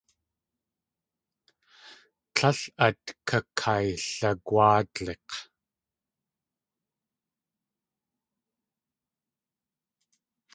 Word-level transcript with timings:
Líl 2.37 2.61
át 2.85 3.01
kakaylagwáadlik̲! 3.29 5.31